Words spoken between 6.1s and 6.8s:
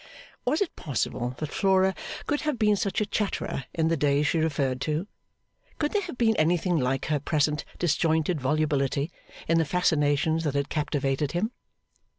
been anything